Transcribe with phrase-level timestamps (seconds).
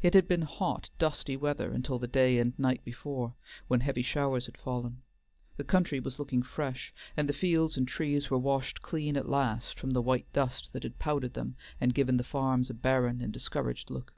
[0.00, 3.34] It had been hot, dusty weather until the day and night before,
[3.68, 5.02] when heavy showers had fallen;
[5.58, 9.78] the country was looking fresh, and the fields and trees were washed clean at last
[9.78, 13.34] from the white dust that had powdered them and given the farms a barren and
[13.34, 14.14] discouraged look.